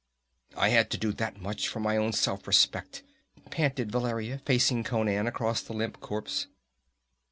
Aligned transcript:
"I 0.57 0.69
had 0.69 0.89
to 0.89 0.97
do 0.97 1.11
that 1.13 1.39
much, 1.39 1.67
for 1.67 1.79
my 1.79 1.95
own 1.95 2.11
self 2.11 2.47
respect!" 2.47 3.03
panted 3.51 3.91
Valeria, 3.91 4.39
facing 4.47 4.83
Conan 4.83 5.27
across 5.27 5.61
the 5.61 5.73
limp 5.73 5.99
corpse. 5.99 6.47